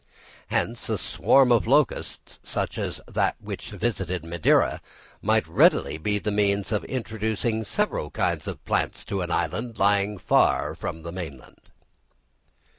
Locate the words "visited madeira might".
3.69-5.47